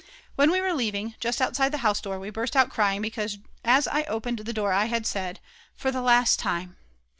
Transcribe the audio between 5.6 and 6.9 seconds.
For the last time!